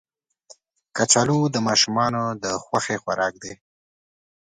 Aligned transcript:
کچالو 0.95 1.39
د 1.53 1.55
ماشومانو 1.67 2.21
خوښ 2.63 2.85
خوراک 3.03 3.33
دی 3.43 3.53